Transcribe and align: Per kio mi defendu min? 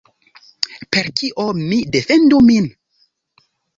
Per 0.95 1.09
kio 1.21 1.45
mi 1.59 1.79
defendu 1.97 2.41
min? 2.49 2.67